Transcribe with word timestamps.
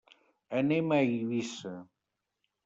Anem 0.61 0.95
a 0.95 0.97
Eivissa. 1.09 1.75